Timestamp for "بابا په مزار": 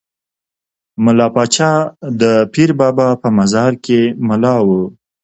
2.79-3.73